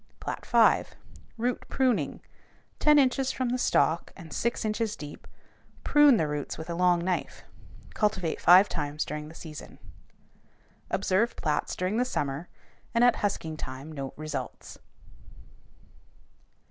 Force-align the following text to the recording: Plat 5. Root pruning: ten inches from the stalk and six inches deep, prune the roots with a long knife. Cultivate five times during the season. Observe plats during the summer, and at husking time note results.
Plat 0.19 0.47
5. 0.47 0.95
Root 1.37 1.65
pruning: 1.69 2.21
ten 2.79 2.97
inches 2.97 3.31
from 3.31 3.49
the 3.49 3.59
stalk 3.59 4.11
and 4.15 4.33
six 4.33 4.65
inches 4.65 4.95
deep, 4.95 5.27
prune 5.83 6.17
the 6.17 6.27
roots 6.27 6.57
with 6.57 6.71
a 6.71 6.73
long 6.73 7.05
knife. 7.05 7.43
Cultivate 7.93 8.41
five 8.41 8.67
times 8.67 9.05
during 9.05 9.27
the 9.27 9.35
season. 9.35 9.77
Observe 10.89 11.35
plats 11.35 11.75
during 11.75 11.97
the 11.97 12.03
summer, 12.05 12.49
and 12.95 13.03
at 13.03 13.17
husking 13.17 13.55
time 13.55 13.91
note 13.91 14.15
results. 14.17 14.79